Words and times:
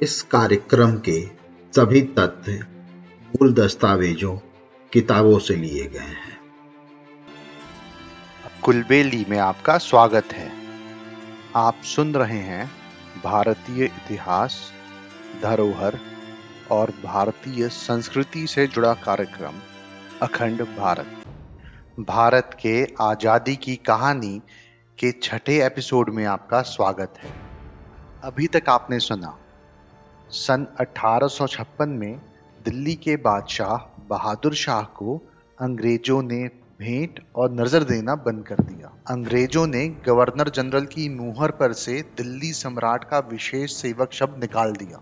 इस 0.00 0.22
कार्यक्रम 0.22 0.92
के 0.98 1.20
सभी 1.72 2.00
तथ्य 2.02 2.52
मूल 3.28 3.52
दस्तावेजों, 3.54 4.36
किताबों 4.92 5.38
से 5.38 5.54
लिए 5.56 5.86
गए 5.86 5.98
हैं। 5.98 6.38
कुलबेली 8.62 9.24
में 9.28 9.38
आपका 9.38 9.78
स्वागत 9.78 10.32
है। 10.32 10.50
आप 11.56 11.82
सुन 11.84 12.14
रहे 12.14 12.38
हैं 12.38 12.70
भारतीय 13.24 13.84
इतिहास, 13.84 14.72
धरोहर 15.42 15.98
और 16.70 16.90
भारतीय 17.04 17.68
संस्कृति 17.68 18.46
से 18.46 18.66
जुड़ा 18.66 18.94
कार्यक्रम, 18.94 19.60
अखंड 20.22 20.62
भारत। 20.62 21.22
भारत 22.00 22.56
के 22.60 22.86
आज़ादी 23.00 23.56
की 23.56 23.76
कहानी 23.76 24.40
के 24.98 25.12
छठे 25.12 25.66
एपिसोड 25.66 26.10
में 26.10 26.24
आपका 26.24 26.62
स्वागत 26.62 27.14
है। 27.18 27.32
अभी 28.24 28.46
तक 28.46 28.68
आपने 28.68 28.98
सुना 29.00 29.38
सन 30.30 30.66
1856 30.80 31.86
में 31.88 32.20
दिल्ली 32.64 32.94
के 32.94 33.16
बादशाह 33.16 33.76
बहादुर 34.08 34.54
शाह 34.54 34.82
को 34.96 35.16
अंग्रेज़ों 35.58 36.22
ने 36.22 36.42
भेंट 36.80 37.20
और 37.36 37.52
नज़र 37.52 37.84
देना 37.84 38.14
बंद 38.14 38.44
कर 38.46 38.60
दिया। 38.60 38.92
अंग्रेज़ों 39.10 39.66
ने 39.66 39.86
गवर्नर 40.06 40.48
जनरल 40.48 40.84
की 40.86 41.08
मुहर 41.08 41.50
पर 41.50 41.72
से 41.72 42.00
दिल्ली 42.16 42.52
सम्राट 42.52 43.04
का 43.04 43.18
विशेष 43.30 43.72
सेवक 43.72 44.12
शब्द 44.12 44.40
निकाल 44.40 44.72
दिया। 44.72 45.00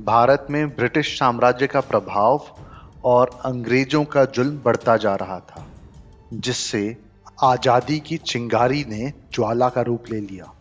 भारत 0.00 0.46
में 0.50 0.68
ब्रिटिश 0.68 1.18
साम्राज्य 1.18 1.66
का 1.66 1.80
प्रभाव 1.80 2.46
और 3.04 3.38
अंग्रेज़ों 3.44 4.04
का 4.04 4.24
जुल्म 4.24 4.60
बढ़ता 4.64 4.96
जा 4.96 5.14
रहा 5.14 5.38
था, 5.40 5.66
जिससे 6.32 6.96
आज़ादी 7.42 7.98
की 7.98 8.16
चिंगारी 8.16 8.84
ने 8.88 9.12
ज्वाला 9.34 9.68
का 9.68 9.82
रूप 9.82 10.10
ले 10.10 10.20
लिया 10.20 10.52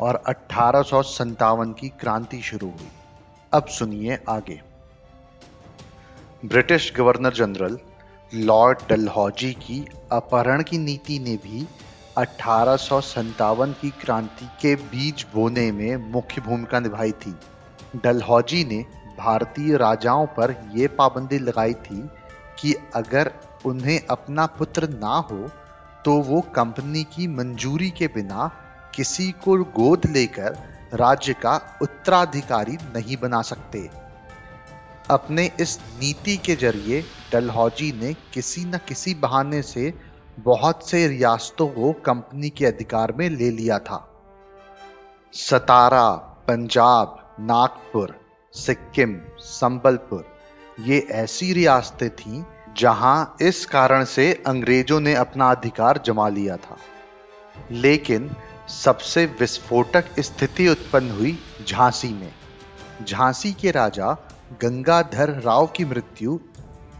और 0.00 0.22
अठारह 0.26 0.82
सौ 0.82 1.02
सत्तावन 1.02 1.72
की 1.72 1.88
क्रांति 2.00 2.40
शुरू 2.42 2.66
हुई। 2.66 2.90
अब 3.54 3.66
सुनिए 3.66 4.18
आगे। 4.28 4.60
British 6.44 6.92
Governor 6.96 7.32
General 7.32 7.78
Lord 8.32 8.78
Dalhousie 8.88 9.52
की 9.52 9.84
अपहरण 10.12 10.62
की 10.62 10.78
नीति 10.78 11.18
ने 11.18 11.36
भी 11.36 11.66
अठारह 12.18 12.76
की 13.72 13.90
क्रांति 14.00 14.48
के 14.62 14.74
बीज 14.74 15.26
बोने 15.34 15.70
में 15.72 16.12
मुख्य 16.12 16.40
भूमिका 16.40 16.80
निभाई 16.80 17.12
थी। 17.12 17.34
डलहौजी 17.96 18.64
ने 18.64 18.84
भारतीय 19.18 19.76
राजाओं 19.76 20.26
पर 20.26 20.56
यह 20.74 20.88
पाबंदी 20.98 21.38
लगाई 21.38 21.74
थी 21.74 22.02
कि 22.60 22.74
अगर 22.94 23.32
उन्हें 23.66 24.00
अपना 24.10 24.46
पुत्र 24.46 24.88
ना 24.88 25.14
हो 25.30 25.48
तो 26.04 26.18
वो 26.22 26.40
कंपनी 26.40 27.04
की 27.04 27.26
मंजूरी 27.28 27.90
के 27.90 28.06
बिना 28.06 28.50
किसी 28.94 29.30
को 29.44 29.62
गोद 29.72 30.06
लेकर 30.06 30.58
राज्य 30.94 31.32
का 31.32 31.78
उत्तराधिकारी 31.82 32.72
नहीं 32.72 33.16
बना 33.16 33.42
सकते। 33.42 33.90
अपने 35.10 35.50
इस 35.60 35.78
नीति 36.00 36.36
के 36.36 36.54
ज़रिए 36.54 37.04
डलहौजी 37.32 37.92
ने 37.92 38.14
किसी 38.14 38.64
न 38.64 38.78
किसी 38.88 39.14
बहाने 39.14 39.62
से 39.62 39.94
बहुत 40.40 40.90
से 40.90 41.06
रियासतों 41.08 41.66
को 41.66 41.92
कंपनी 41.92 42.50
के 42.50 42.66
अधिकार 42.66 43.12
में 43.12 43.30
ले 43.30 43.50
लिया 43.50 43.78
था। 43.78 44.08
सतारा, 45.32 46.10
पंजाब, 46.48 47.36
नागपुर, 47.40 48.20
सिक्किम, 48.52 49.20
संबलपुर, 49.38 50.36
ये 50.80 51.08
ऐसी 51.10 51.52
रियासतें 51.52 52.10
थीं 52.10 52.44
जहाँ 52.76 53.36
इस 53.42 53.66
कारण 53.66 54.04
से 54.04 54.42
अंग्रेज़ों 54.46 55.00
ने 55.00 55.14
अपना 55.14 55.50
अधिकार 55.50 56.02
जमा 56.06 56.28
लिया 56.28 56.56
था। 56.56 56.76
लेकिन 57.70 58.36
सबसे 58.68 59.26
विस्फोटक 59.26 60.04
स्थिति 60.20 60.68
उत्पन्न 60.68 61.10
हुई 61.10 61.38
झांसी 61.68 62.08
में। 62.08 62.32
झांसी 63.08 63.52
के 63.52 63.70
राजा 63.70 64.28
गंगाधर 64.62 65.30
राव 65.30 65.66
की 65.66 65.84
मृत्यु 65.84 66.38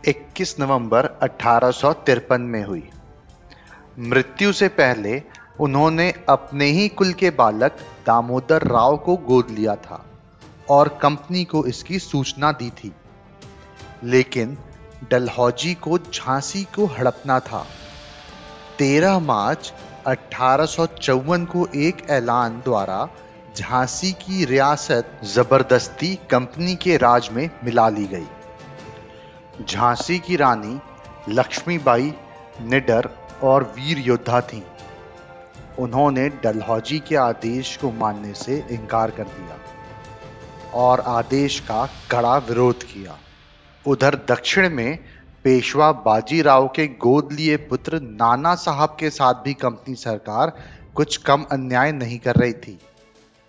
21 0.08 0.60
नवंबर 0.60 1.06
अठारह 1.06 1.94
में 2.38 2.64
हुई। 2.64 2.90
मृत्यु 3.98 4.52
से 4.52 4.68
पहले 4.68 5.22
उन्होंने 5.60 6.14
अपने 6.28 6.64
ही 6.64 6.88
कुल 6.88 7.12
के 7.12 7.30
बालक 7.30 7.72
दामोदर 8.06 8.62
राव 8.62 8.96
को 8.96 9.16
गोद 9.16 9.50
लिया 9.50 9.74
था 9.74 10.06
और 10.70 10.88
कंपनी 10.88 11.44
को 11.44 11.66
इसकी 11.66 11.98
सूचना 11.98 12.52
दी 12.52 12.70
थी। 12.70 12.92
लेकिन 14.04 14.58
डलहौजी 15.10 15.74
को 15.74 15.98
झांसी 15.98 16.64
को 16.64 16.86
हड़पना 16.86 17.40
था। 17.40 17.66
13 18.78 19.18
मार्च 19.18 19.72
अठारह 20.06 21.44
को 21.44 21.66
एक 21.74 22.10
ऐलान 22.10 22.60
द्वारा 22.64 23.08
झांसी 23.56 24.12
की 24.12 24.44
रियासत 24.44 25.20
ज़बरदस्ती 25.24 26.14
कंपनी 26.30 26.74
के 26.76 26.96
राज 26.96 27.28
में 27.32 27.50
मिला 27.64 27.88
ली 27.88 28.04
गई 28.04 28.26
झांसी 29.64 30.18
की 30.18 30.36
रानी 30.36 30.80
लक्ष्मीबाई 31.28 32.12
निडर 32.62 33.08
और 33.42 33.62
वीर 33.76 33.98
योद्धा 33.98 34.40
थीं। 34.40 34.62
उन्होंने 35.78 36.28
डलहौजी 36.28 36.98
के 36.98 37.16
आदेश 37.16 37.76
को 37.76 37.90
मानने 37.90 38.32
से 38.34 38.64
इनकार 38.70 39.10
कर 39.10 39.24
दिया 39.24 39.58
और 40.74 41.00
आदेश 41.00 41.60
का 41.60 41.86
कड़ा 42.10 42.36
विरोध 42.38 42.82
किया 42.82 43.18
उधर 43.86 44.14
दक्षिण 44.28 44.68
में 44.70 44.98
पेशवा 45.44 45.90
बाजीराव 45.92 46.66
के 46.68 46.86
गोद 46.86 47.32
लिए 47.32 47.56
पुत्र 47.56 48.00
नाना 48.00 48.54
साहब 48.54 48.96
के 49.00 49.10
साथ 49.10 49.34
भी 49.34 49.54
कंपनी 49.54 49.94
सरकार 49.94 50.52
कुछ 50.94 51.16
कम 51.16 51.44
अन्याय 51.52 51.92
नहीं 51.92 52.18
कर 52.18 52.36
रही 52.36 52.52
थी। 52.52 52.78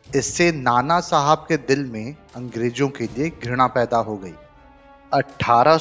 इससे 0.06 0.52
नाना 0.52 1.00
साहब 1.00 1.46
के 1.48 1.58
दिल 1.58 1.86
में 1.86 2.16
अंग्रेज़ों 2.36 2.88
के 2.90 3.04
लिए 3.04 3.30
घृणा 3.44 3.68
पैदा 3.68 3.98
हो 3.98 4.16
गई। 4.18 4.34
अठारह 5.12 5.78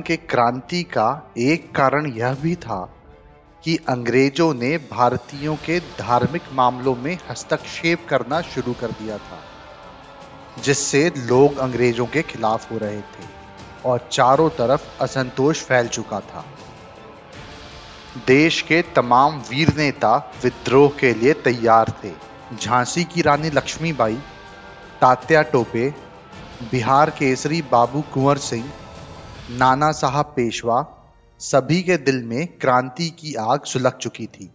के 0.00 0.16
क्रांति 0.16 0.82
का 0.82 1.32
एक 1.38 1.70
कारण 1.74 2.06
यह 2.12 2.34
भी 2.34 2.54
था 2.56 2.80
कि 3.64 3.76
अंग्रेज़ों 3.88 4.52
ने 4.54 4.76
भारतीयों 4.90 5.54
के 5.56 5.78
धार्मिक 5.98 6.42
मामलों 6.52 6.94
में 6.96 7.16
हस्तक्षेप 7.30 8.06
करना 8.08 8.40
शुरू 8.40 8.72
कर 8.72 8.90
दिया 8.92 9.18
था, 9.18 9.38
जिससे 10.62 11.12
लोग 11.18 11.58
अंग्रेज़ों 11.58 12.06
के 12.06 12.22
खिलाफ 12.22 12.70
हो 12.72 12.78
रहे 12.78 13.00
थे। 13.00 13.41
और 13.84 14.08
चारों 14.12 14.48
तरफ़ 14.50 15.02
असंतोष 15.02 15.62
फैल 15.62 15.88
चुका 15.88 16.20
था। 16.20 16.44
देश 18.26 18.60
के 18.62 18.82
तमाम 18.96 19.38
वीर 19.50 19.74
नेता 19.76 20.16
विद्रोह 20.44 20.88
के 20.90 21.12
लिए 21.14 21.32
तैयार 21.32 21.92
थे। 22.04 22.12
झांसी 22.56 23.04
की 23.04 23.22
रानी 23.22 23.50
लक्ष्मीबाई, 23.50 24.16
तात्या 25.00 25.42
टोपे, 25.42 25.88
बिहार 26.70 27.10
केसरी 27.10 27.62
बाबू 27.62 28.00
कुंवर 28.14 28.38
सिंह, 28.38 28.70
नाना 29.50 29.92
साहब 29.92 30.32
पेशवा, 30.36 30.84
सभी 31.40 31.82
के 31.82 31.96
दिल 31.96 32.22
में 32.24 32.46
क्रांति 32.46 33.08
की 33.10 33.34
आग 33.34 33.64
सुलग 33.64 33.96
चुकी 33.98 34.26
थी। 34.26 34.50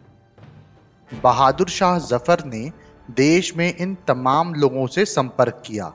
बहादुर 1.12 1.70
शाह 1.70 1.98
ज़फ़र 2.00 2.44
ने 2.46 2.72
देश 3.10 3.56
में 3.58 3.78
इन 3.78 3.98
तमाम 4.08 4.54
लोगों 4.54 4.88
से 4.88 5.06
संपर्क 5.06 5.62
किया 5.66 5.92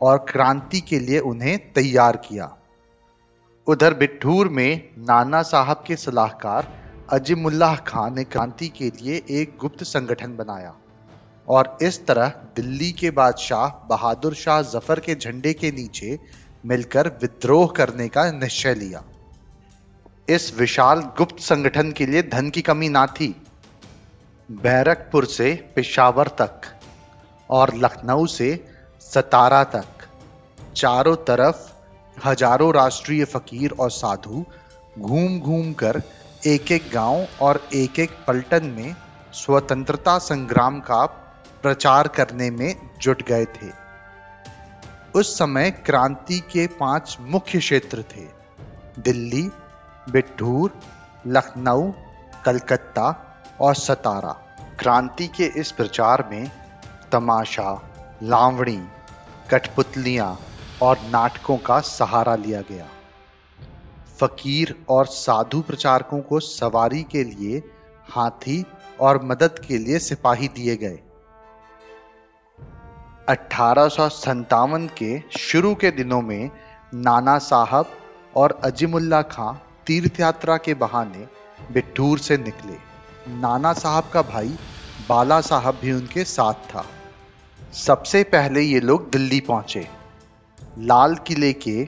और 0.00 0.18
क्रांति 0.28 0.80
के 0.80 0.98
लिए 0.98 1.18
उन्हें 1.18 1.58
तैयार 1.72 2.16
किया। 2.16 2.56
उधर 3.66 3.94
बिठूर 3.94 4.48
में 4.48 4.90
नाना 4.98 5.42
साहब 5.42 5.84
के 5.86 5.96
सलाहकार 5.96 6.66
अजिमुल्लाह 7.12 7.76
खान 7.76 8.14
ने 8.14 8.24
क्रांति 8.24 8.68
के 8.68 8.88
लिए 8.90 9.22
एक 9.40 9.56
गुप्त 9.60 9.82
संगठन 9.84 10.36
बनाया 10.36 10.74
और 11.48 11.78
इस 11.82 12.06
तरह 12.06 12.28
दिल्ली 12.56 12.90
के 12.92 13.10
बादशाह 13.10 13.68
बहादुर 13.88 14.34
शाह 14.34 14.60
ज़फ़र 14.62 15.00
के 15.00 15.14
झंडे 15.14 15.52
के 15.52 15.70
नीचे 15.70 16.18
मिलकर 16.66 17.08
विद्रोह 17.22 17.66
करने 17.76 18.08
का 18.08 18.30
निश्चय 18.32 18.74
लिया। 18.74 19.02
इस 20.28 20.52
विशाल 20.58 21.00
गुप्त 21.18 21.40
संगठन 21.42 21.92
के 21.92 22.06
लिए 22.06 22.22
धन 22.22 22.50
की 22.50 22.62
कमी 22.62 22.88
ना 22.88 23.06
थी। 23.10 23.34
बैरकपुर 24.48 25.24
से 25.26 25.54
पिशावर 25.76 26.28
तक 26.40 26.60
और 27.50 27.74
लखनऊ 27.76 28.26
से 28.28 28.54
सतारा 29.02 29.62
तक, 29.66 30.08
चारों 30.76 31.16
तरफ़ 31.24 31.71
हज़ारों 32.16 32.72
राष्ट्रीय 32.74 33.24
फकीर 33.24 33.74
और 33.80 33.90
साधु 33.90 34.44
घूम 34.98 35.38
घूम 35.40 35.72
कर 35.72 36.02
एक 36.46 36.72
एक 36.72 36.90
गाँव 36.94 37.26
और 37.40 37.60
एक 37.74 37.98
एक 37.98 38.10
पलटन 38.26 38.66
में 38.66 38.94
स्वतंत्रता 39.32 40.18
संग्राम 40.18 40.80
का 40.80 41.04
प्रचार 41.62 42.08
करने 42.08 42.50
में 42.50 42.74
जुट 43.02 43.22
गए 43.22 43.44
थे। 43.44 43.70
उस 45.14 45.38
समय 45.38 45.70
क्रांति 45.86 46.38
के 46.52 46.66
पाँच 46.66 47.16
मुख्य 47.20 47.58
क्षेत्र 47.58 48.02
थे। 48.02 48.26
दिल्ली, 48.98 49.42
बिट्ठूर, 50.10 50.78
लखनऊ, 51.26 51.92
कलकत्ता 52.44 53.08
और 53.60 53.74
सतारा। 53.74 54.32
क्रांति 54.78 55.26
के 55.26 55.46
इस 55.60 55.72
प्रचार 55.72 56.28
में 56.30 56.50
तमाशा, 57.12 57.72
लावणी, 58.22 58.80
कठपुतलियाँ 59.50 60.38
और 60.82 60.98
नाटकों 61.00 61.56
का 61.56 61.80
सहारा 61.80 62.34
लिया 62.34 62.60
गया। 62.60 62.86
फकीर 64.18 64.74
और 64.88 65.06
साधु 65.06 65.60
प्रचारकों 65.60 66.20
को 66.20 66.40
सवारी 66.40 67.02
के 67.02 67.24
लिए, 67.24 67.62
हाथी 68.10 68.64
और 69.00 69.22
मदद 69.24 69.58
के 69.68 69.78
लिए 69.78 69.98
सिपाही 69.98 70.48
दिए 70.48 70.76
गए। 70.76 70.98
अठारह 73.28 73.88
के 74.98 75.38
शुरू 75.38 75.74
के 75.74 75.90
दिनों 75.90 76.20
में 76.22 76.50
नाना 76.94 77.38
साहब 77.38 77.90
और 78.36 78.60
अजीमुल्ला 78.64 79.22
खां 79.22 79.52
तीर्थ 79.86 80.20
यात्रा 80.20 80.56
के 80.56 80.74
बहाने 80.74 81.26
बिठूर 81.72 82.18
से 82.18 82.36
निकले। 82.36 82.76
नाना 83.32 83.72
साहब 83.72 84.10
का 84.12 84.22
भाई 84.22 84.58
बाला 85.08 85.40
साहब 85.40 85.78
भी 85.82 85.92
उनके 85.92 86.24
साथ 86.24 86.54
था। 86.54 86.84
सबसे 87.72 88.22
पहले 88.24 88.60
ये 88.60 88.80
लोग 88.80 89.10
दिल्ली 89.10 89.40
पहुँचे। 89.40 90.01
लाल 90.78 91.14
किले 91.14 91.52
के 91.52 91.84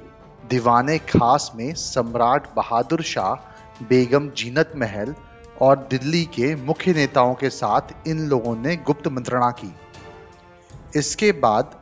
दीवाने 0.50 0.98
खास 0.98 1.52
में 1.54 1.75
सम्राट 1.75 2.54
बहादुर 2.54 3.02
शाह, 3.02 3.34
बेगम 3.88 4.28
जीनत 4.31 4.72
महल 4.76 5.14
और 5.62 5.76
दिल्ली 5.90 6.25
के 6.25 6.54
मुख्य 6.56 6.92
नेताओं 6.92 7.34
के 7.34 7.50
साथ 7.50 8.08
इन 8.08 8.19
लोगों 8.28 8.56
ने 8.56 8.76
गुप्त 8.76 9.08
मंत्रणा 9.08 9.50
की। 9.50 9.75
इसके 10.96 11.32
बाद 11.32 11.81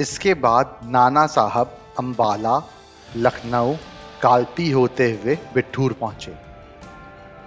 इसके 0.00 0.34
बाद 0.34 0.80
नाना 0.84 1.26
साहब 1.26 1.78
अंबाला, 1.98 2.62
लखनऊ, 3.16 3.74
कालपी 4.22 4.70
होते 4.70 5.10
हुए 5.12 5.38
बिठूर 5.54 5.92
पहुँचे। 5.92 6.34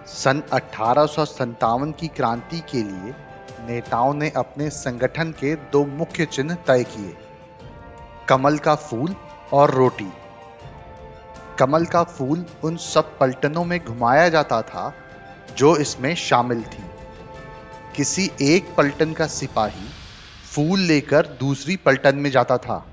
सन 0.07 0.41
अठारह 0.53 1.05
की 1.91 2.07
क्रांति 2.07 2.59
के 2.59 2.83
लिए 2.83 3.15
नेताओं 3.67 4.13
ने 4.13 4.29
अपने 4.29 4.69
संगठन 4.69 5.31
के 5.31 5.55
दो 5.55 5.85
मुख्य 5.85 6.25
चिन्ह 6.25 6.55
तय 6.55 6.83
किए। 6.83 7.15
कमल 8.29 8.57
का 8.57 8.75
फूल 8.75 9.15
और 9.53 9.71
रोटी। 9.71 10.13
कमल 11.59 11.85
का 11.85 12.03
फूल 12.03 12.45
उन 12.63 12.77
सब 12.77 13.17
पलटनों 13.19 13.65
में 13.65 13.85
घुमाया 13.85 14.29
जाता 14.29 14.61
था, 14.61 14.93
जो 15.57 15.77
इसमें 15.77 16.15
शामिल 16.15 16.63
थी। 16.63 16.83
किसी 17.95 18.31
एक 18.41 18.75
पलटन 18.75 19.13
का 19.13 19.27
सिपाही 19.27 19.89
फूल 20.55 20.79
लेकर 20.79 21.27
दूसरी 21.27 21.75
पलटन 21.75 22.15
में 22.15 22.31
जाता 22.31 22.57
था। 22.57 22.85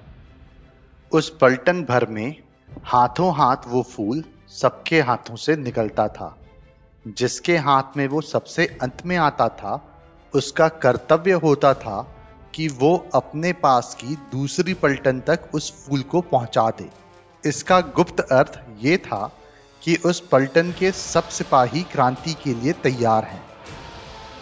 उस 1.12 1.38
पलटन 1.38 1.84
भर 1.84 2.06
में 2.06 2.42
हाथों 2.84 3.34
हाथ 3.34 3.56
वो 3.66 3.82
फूल 3.82 4.24
सबके 4.48 5.00
हाथों 5.00 5.36
से 5.36 5.56
निकलता 5.56 6.08
था। 6.08 6.38
जिसके 7.08 7.56
हाथ 7.56 7.96
में 7.96 8.08
वो 8.08 8.20
सबसे 8.20 8.78
अंत 8.82 9.06
में 9.06 9.16
आता 9.16 9.48
था, 9.48 9.88
उसका 10.34 10.68
कर्तव्य 10.68 11.32
होता 11.32 11.74
था 11.74 12.21
कि 12.54 12.68
वो 12.68 12.96
अपने 13.14 13.52
पास 13.52 13.96
की 14.00 14.16
दूसरी 14.32 14.74
पलटन 14.74 15.20
तक 15.20 15.48
उस 15.54 15.70
फूल 15.76 16.02
को 16.02 16.20
पहुँचा 16.20 16.68
दे। 16.70 16.88
इसका 17.44 17.80
गुप्त 17.96 18.20
अर्थ 18.20 18.60
ये 18.80 18.96
था 18.96 19.30
कि 19.82 19.96
उस 20.06 20.20
पलटन 20.32 20.72
के 20.72 20.90
सब 20.92 21.28
सिपाही 21.28 21.82
क्रांति 21.82 22.34
के 22.34 22.54
लिए 22.54 22.72
तैयार 22.72 23.24
हैं। 23.24 23.42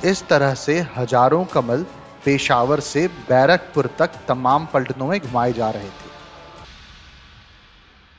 इस 0.04 0.26
तरह 0.28 0.54
से 0.54 0.78
हज़ारों 0.96 1.44
कमल 1.44 1.86
पेशावर 2.24 2.80
से 2.80 3.06
बैरकपुर 3.28 3.86
तक 3.98 4.10
तमाम 4.28 4.66
पलटनों 4.66 5.06
में 5.06 5.20
घुमाए 5.20 5.52
जा 5.52 5.70
रहे 5.70 5.88
थे। 5.88 6.08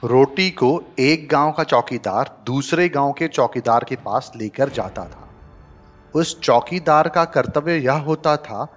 रोटी 0.03 0.49
को 0.51 0.69
एक 0.99 1.27
गाँव 1.29 1.51
का 1.51 1.63
चौकीदार 1.63 2.35
दूसरे 2.45 2.87
गाँव 2.89 3.11
के 3.11 3.27
चौकीदार 3.27 3.83
के 3.83 3.95
पास 3.95 4.31
लेकर 4.35 4.69
जाता 4.69 5.03
था। 5.05 5.27
उस 6.15 6.39
चौकीदार 6.39 7.09
का 7.09 7.25
कर्तव्य 7.25 7.77
यह 7.77 7.97
होता 8.01 8.35
था 8.37 8.67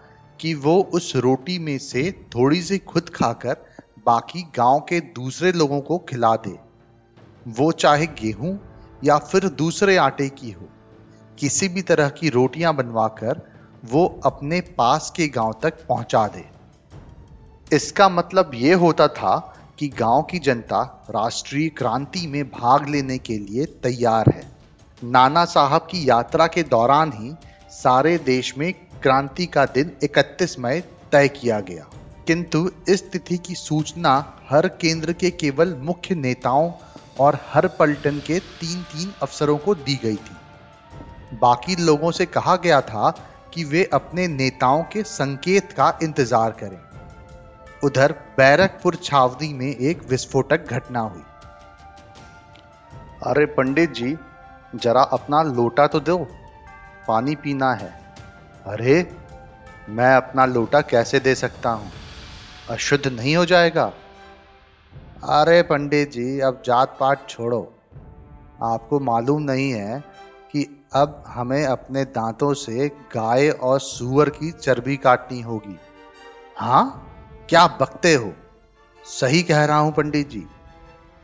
कि 0.41 0.53
वो 0.55 0.77
उस 0.95 1.15
रोटी 1.17 1.59
में 1.59 1.79
से 1.79 2.11
थोड़ी 2.35 2.61
सी 2.63 2.79
खुद 2.79 3.09
खाकर 3.09 3.65
बाकी 4.07 4.43
गाँव 4.57 4.81
के 4.81 5.01
दूसरे 5.15 5.53
लोगों 5.53 5.81
को 5.81 5.99
खिला 6.09 6.35
दे। 6.37 6.57
वो 7.51 7.71
चाहे 7.73 8.07
गेहूँ 8.21 8.59
या 9.05 9.19
फिर 9.19 9.49
दूसरे 9.49 9.97
आटे 9.97 10.29
की 10.31 10.51
हो, 10.51 10.69
किसी 11.39 11.69
भी 11.69 11.83
तरह 11.83 12.09
की 12.11 12.29
रोटियाँ 12.29 12.75
बनवाकर 12.77 13.41
वो 13.85 14.07
अपने 14.25 14.61
पास 14.79 15.13
के 15.17 15.29
गाँव 15.29 15.55
तक 15.63 15.87
पहुँचा 15.89 16.27
दे। 16.27 16.45
इसका 17.71 18.09
मतलब 18.09 18.51
ये 18.55 18.73
होता 18.75 19.09
था 19.11 19.37
कि 19.79 19.89
गाँव 19.89 20.23
की 20.23 20.39
जनता 20.39 20.83
राष्ट्रीय 21.11 21.69
क्रांति 21.69 22.27
में 22.27 22.45
भाग 22.51 22.89
लेने 22.89 23.19
के 23.19 23.39
लिए 23.39 23.65
तैयार 23.83 24.31
है। 24.31 24.45
नाना 25.03 25.45
साहब 25.45 25.87
की 25.91 26.09
यात्रा 26.09 26.47
के 26.47 26.63
दौरान 26.63 27.13
ही 27.15 27.35
सारे 27.73 28.17
देश 28.19 28.57
में 28.59 28.73
क्रांति 29.05 29.47
का 29.47 29.65
दिन 29.65 29.91
31 30.03 30.59
मई 30.59 30.81
तय 31.13 31.29
किया 31.29 31.61
गया। 31.61 31.87
किंतु 32.27 32.71
इस 32.89 33.11
तिथि 33.11 33.37
की 33.39 33.55
सूचना 33.55 34.39
हर 34.51 34.69
केंद्र 34.69 35.13
के 35.13 35.31
केवल 35.31 35.75
मुख्य 35.75 36.15
नेताओं 36.15 36.73
और 37.21 37.39
हर 37.49 37.67
पलटन 37.69 38.19
के 38.19 38.39
तीन 38.39 38.83
तीन 38.83 39.13
अफसरों 39.23 39.59
को 39.59 39.75
दी 39.75 39.95
गई 40.05 40.17
थी। 40.17 41.37
बाकी 41.37 41.77
लोगों 41.77 42.11
से 42.11 42.27
कहा 42.27 42.57
गया 42.57 42.81
था 42.81 43.11
कि 43.55 43.65
वे 43.65 43.91
अपने 43.93 44.29
नेताओं 44.29 44.83
के 44.83 45.03
संकेत 45.03 45.73
का 45.73 45.99
इंतज़ार 46.03 46.51
करें। 46.51 46.79
उधर 47.85 48.13
बैरकपुर 48.13 48.95
छावनी 48.95 49.53
में 49.55 49.77
एक 49.77 50.09
विस्फोटक 50.09 50.73
घटना 50.73 51.01
हुई। 51.01 51.23
अरे 53.27 53.47
पंडित 53.47 53.93
जी, 53.93 54.17
जरा 54.75 55.03
अपना 55.03 55.43
लोटा 55.43 55.87
तो 55.87 56.01
दो। 56.01 56.19
पानी 57.09 57.35
पीना 57.35 57.73
है। 57.73 58.04
अरे, 58.67 59.17
मैं 59.89 60.17
अपना 60.17 60.47
लोटा 60.47 60.81
कैसे 60.81 61.21
दे 61.21 61.35
सकता 61.35 61.71
हूँ? 61.71 61.93
अशुद्ध 62.71 63.07
नहीं 63.07 63.37
हो 63.37 63.45
जाएगा। 63.45 63.93
अरे 65.25 65.63
पंडित 65.63 66.11
जी, 66.11 66.41
अब 66.41 66.63
जात 66.65 66.97
पात 67.01 67.27
छोड़ो। 67.29 67.75
आपको 68.63 69.01
मालूम 69.01 69.43
नहीं 69.43 69.71
है 69.71 70.01
कि 70.53 70.87
अब 70.93 71.25
हमें 71.27 71.65
अपने 71.65 72.05
दांतों 72.05 72.55
से 72.55 72.89
गाय 72.89 73.51
और 73.51 73.81
सुअर 73.81 74.29
की 74.29 74.51
चर्बी 74.51 74.97
काटनी 74.97 75.41
होगी। 75.41 75.79
हाँ 76.59 77.11
क्या 77.49 77.67
बकते 77.67 78.15
हो? 78.15 78.33
सही 79.05 79.43
कह 79.43 79.65
रहा 79.65 79.79
हूँ 79.79 79.93
पंडित 79.93 80.29
जी। 80.29 80.47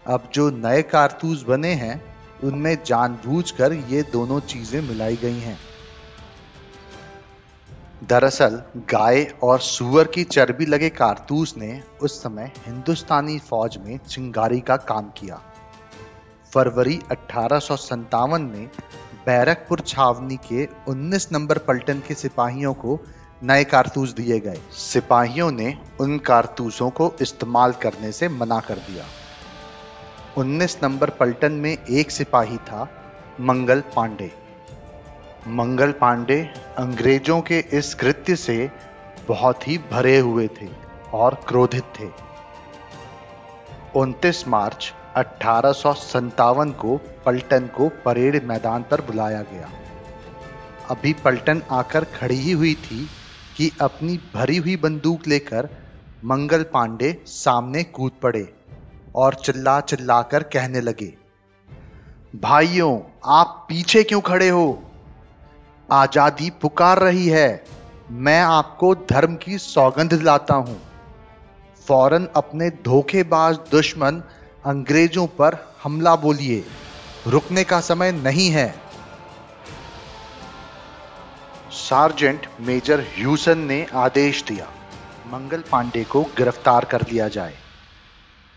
अब 0.06 0.28
जो 0.34 0.50
नए 0.50 0.82
कारतूस 0.82 1.44
बने 1.48 1.72
हैं, 1.72 2.16
उनमें 2.44 2.78
जानबूझकर 2.86 3.72
ये 3.72 4.02
दोनों 4.02 4.40
चीज़ें 4.40 4.80
मिलाई 4.80 5.16
गई 5.16 5.38
हैं। 5.38 5.60
दरअसल, 8.08 8.62
गाय 8.76 9.34
और 9.42 9.60
सुअर 9.60 10.04
की 10.04 10.24
चर्बी 10.24 10.66
लगे 10.66 10.88
कारतूस 10.88 11.54
ने 11.56 11.82
उस 12.02 12.22
समय 12.22 12.52
हिंदुस्तानी 12.66 13.38
फौज 13.38 13.76
में 13.76 13.98
चिंगारी 13.98 14.60
का 14.60 14.76
काम 14.76 15.02
किया। 15.02 15.42
फरवरी 16.54 17.00
अठारह 17.10 17.58
सौ 17.58 17.76
सत्तावन 17.76 18.42
में 18.42 18.66
बैरकपुर 19.26 19.80
छावनी 19.80 20.36
के 20.36 20.68
19 20.88 21.32
नंबर 21.32 21.58
पलटन 21.58 22.02
के 22.08 22.14
सिपाहियों 22.14 22.74
को 22.74 23.00
नए 23.42 23.64
कारतूस 23.64 24.12
दिए 24.12 24.40
गए। 24.40 24.60
सिपाहियों 24.72 25.52
ने 25.52 25.78
उन 26.00 26.18
कारतूसों 26.18 26.90
को 26.90 27.14
इस्तेमाल 27.20 27.72
करने 27.72 28.12
से 28.12 28.28
मना 28.28 28.60
कर 28.60 28.74
दिया। 28.74 29.04
19 30.38 30.78
नंबर 30.82 31.10
पलटन 31.10 31.52
में 31.52 31.78
एक 31.90 32.10
सिपाही 32.10 32.56
था, 32.56 32.88
मंगल 33.40 33.80
पांडे। 33.80 34.49
मंगल 35.48 35.92
पांडे 35.92 36.40
अंग्रेज़ों 36.78 37.40
के 37.40 37.58
इस 37.72 37.94
कृत्य 37.94 38.34
से 38.36 38.70
बहुत 39.28 39.66
ही 39.68 39.76
भरे 39.90 40.18
हुए 40.18 40.46
थे 40.60 40.68
और 41.12 41.34
क्रोधित 41.48 41.84
थे। 42.00 42.08
29 43.96 44.46
मार्च 44.48 44.92
अठारह 45.16 45.72
सौ 45.72 45.92
सत्तावन 45.92 46.70
को 46.72 46.96
पलटन 47.26 47.66
को 47.66 47.88
परेड 48.04 48.44
मैदान 48.44 48.82
पर 48.82 49.00
बुलाया 49.00 49.40
गया। 49.42 49.70
अभी 50.90 51.12
पलटन 51.24 51.62
आकर 51.70 52.04
खड़ी 52.04 52.36
ही 52.36 52.52
हुई 52.52 52.74
थी 52.74 53.08
कि 53.56 53.70
अपनी 53.80 54.18
भरी 54.34 54.56
हुई 54.56 54.76
बंदूक 54.76 55.26
लेकर 55.28 55.68
मंगल 56.24 56.62
पांडे 56.62 57.16
सामने 57.26 57.82
कूद 57.84 58.12
पड़े 58.22 58.46
और 59.14 59.34
चिल्ला 59.34 59.80
चिल्लाकर 59.80 60.42
कहने 60.42 60.80
लगे, 60.80 61.12
भाइयों, 62.36 62.98
आप 63.24 63.66
पीछे 63.68 64.02
क्यों 64.02 64.20
खड़े 64.20 64.48
हो? 64.48 64.82
आज़ादी 65.92 66.50
पुकार 66.50 66.98
रही 66.98 67.26
है। 67.28 67.64
मैं 68.10 68.40
आपको 68.40 68.94
धर्म 69.10 69.34
की 69.36 69.58
सौगंध 69.58 70.12
दिलाता 70.14 70.54
हूँ। 70.54 70.76
फ़ौरन 71.86 72.28
अपने 72.36 72.68
धोखेबाज 72.84 73.56
दुश्मन 73.70 74.22
अंग्रेज़ों 74.64 75.26
पर 75.38 75.56
हमला 75.82 76.14
बोलिए। 76.16 76.64
रुकने 77.26 77.64
का 77.64 77.80
समय 77.80 78.12
नहीं 78.12 78.48
है। 78.50 78.68
सार्जेंट 81.72 82.46
मेजर 82.60 83.00
ह्यूसन 83.16 83.58
ने 83.58 83.86
आदेश 83.96 84.44
दिया। 84.48 84.66
मंगल 85.32 85.64
पांडे 85.72 86.04
को 86.04 86.22
गिरफ़्तार 86.36 86.84
कर 86.84 87.06
लिया 87.12 87.28
जाए। 87.28 87.54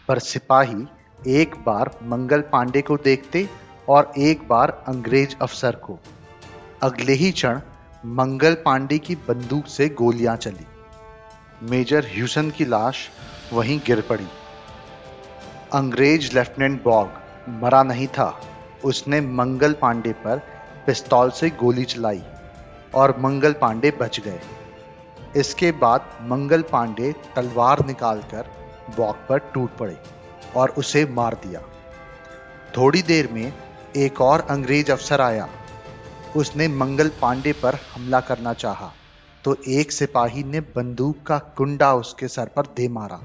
पर 0.10 0.20
सिपाही 0.20 0.86
एक 1.34 1.56
बार 1.66 1.92
मंगल 2.04 2.42
पांडे 2.52 2.82
को 2.82 2.98
देखते 2.98 3.48
और 3.90 4.12
एक 4.20 4.48
बार 4.48 4.84
अंग्रेज़ 4.88 5.36
अफसर 5.42 5.76
को। 5.76 6.00
अगले 6.84 7.14
ही 7.14 7.32
क्षण 7.32 7.60
मंगल 8.06 8.54
पांडे 8.54 8.98
की 8.98 9.16
बंदूक 9.16 9.68
से 9.68 9.90
गोलियाँ 9.90 10.38
चली। 10.38 10.66
मेजर 11.70 12.06
ह्यूसन 12.06 12.50
की 12.50 12.66
लाश 12.66 13.10
वहीं 13.54 13.80
गिर 13.86 14.02
पड़ी। 14.02 14.28
अंग्रेज़ 15.74 16.36
लेफ्टिनेंट 16.36 16.84
बॉग 16.84 17.10
मरा 17.50 17.84
नहीं 17.84 18.08
था। 18.08 18.42
उसने 18.86 19.22
मंगल 19.22 19.74
पांडे 19.74 20.14
पर 20.14 20.38
पिस्तौल 20.88 21.32
से 21.32 21.50
गोली 21.50 21.84
चलाई 21.84 22.24
और 22.96 23.20
मंगल 23.20 23.54
पांडे 23.54 23.92
बच 23.92 24.20
गए। 24.20 24.40
इसके 25.36 25.72
बाद 25.72 26.10
मंगल 26.22 26.62
पांडे 26.62 27.16
तलवार 27.36 27.86
निकालकर 27.86 28.46
वॉक 29.00 29.26
पर 29.30 29.38
टूट 29.38 29.78
पड़े 29.78 29.98
और 30.56 30.70
उसे 30.70 31.06
मार 31.06 31.34
दिया। 31.34 31.62
थोड़ी 32.78 33.02
देर 33.02 33.30
में 33.32 33.54
एक 33.96 34.22
और 34.22 34.48
अंग्रेज़ 34.50 34.92
अफसर 34.92 35.22
आया। 35.22 35.50
उसने 36.36 36.68
मंगल 36.68 37.10
पांडे 37.22 37.52
पर 37.54 37.76
हमला 37.96 38.20
करना 38.20 38.54
चाहा 38.56 38.92
तो 39.44 39.56
एक 39.70 39.92
सिपाही 39.92 40.44
ने 40.44 40.60
बंदूक 40.76 41.22
का 41.24 41.38
कुंडा 41.58 41.94
उसके 41.94 42.28
सर 42.28 42.50
पर 42.56 42.66
दे 42.78 42.88
मारा। 42.90 43.20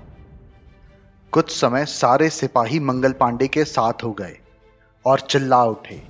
कुछ 1.32 1.50
समय 1.50 1.84
सारे 1.86 2.28
सिपाही 2.30 2.80
मंगल 2.80 3.12
पांडे 3.12 3.48
के 3.48 3.64
साथ 3.64 4.04
हो 4.04 4.12
गए 4.12 4.36
और 5.04 5.20
चिल्ला 5.20 5.62
उठे, 5.64 6.02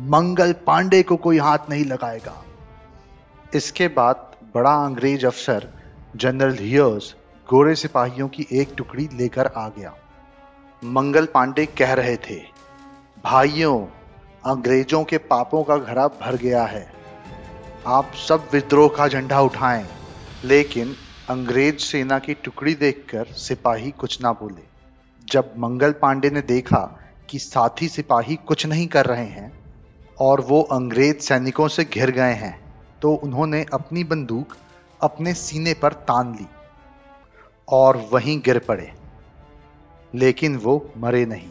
मंगल 0.00 0.52
पांडे 0.66 1.02
को 1.02 1.16
कोई 1.18 1.38
हाथ 1.38 1.70
नहीं 1.70 1.84
लगाएगा। 1.84 2.42
इसके 3.54 3.88
बाद 3.90 4.30
बड़ा 4.54 4.74
अंग्रेज़ 4.76 5.26
अफसर 5.26 5.68
जनरल 6.16 6.56
हियर्स 6.56 7.14
गोरे 7.48 7.74
सिपाहियों 7.74 8.28
की 8.28 8.46
एक 8.52 8.74
टुकड़ी 8.76 9.08
लेकर 9.12 9.46
आ 9.46 9.68
गया। 9.68 9.94
मंगल 10.82 11.26
पांडे 11.26 11.66
कह 11.78 11.92
रहे 11.94 12.16
थे, 12.20 12.40
भाइयों 13.24 13.78
अंग्रेज़ों 14.46 15.02
के 15.04 15.18
पापों 15.20 15.62
का 15.64 15.76
घड़ा 15.76 16.06
भर 16.10 16.36
गया 16.36 16.62
है। 16.64 16.86
आप 17.86 18.12
सब 18.18 18.48
विद्रोह 18.52 18.88
का 18.88 19.06
झंडा 19.08 19.40
उठाएँ, 19.40 19.86
लेकिन 20.44 20.94
अंग्रेज़ 21.30 21.78
सेना 21.80 22.18
की 22.18 22.34
टुकड़ी 22.34 22.74
देखकर 22.74 23.32
सिपाही 23.36 23.90
कुछ 23.92 24.20
ना 24.22 24.32
बोले। 24.32 24.62
जब 25.28 25.52
मंगल 25.58 25.92
पांडे 25.92 26.30
ने 26.30 26.40
देखा 26.42 26.80
कि 27.28 27.38
साथी 27.38 27.88
सिपाही 27.88 28.36
कुछ 28.46 28.66
नहीं 28.66 28.86
कर 28.86 29.06
रहे 29.06 29.26
हैं 29.26 29.52
और 30.18 30.40
वो 30.40 30.60
अंग्रेज़ 30.72 31.16
सैनिकों 31.22 31.68
से 31.68 31.84
घिर 31.84 32.10
गए 32.12 32.34
हैं 32.34 32.54
तो 33.02 33.14
उन्होंने 33.16 33.64
अपनी 33.74 34.04
बंदूक 34.04 34.56
अपने 35.00 35.34
सीने 35.36 35.74
पर 35.74 35.92
तान 36.04 36.34
ली 36.34 36.46
और 37.68 37.96
वहीं 38.12 38.40
गिर 38.40 38.58
पड़े, 38.68 38.92
लेकिन 40.14 40.56
वो 40.58 40.80
मरे 40.98 41.26
नहीं। 41.26 41.50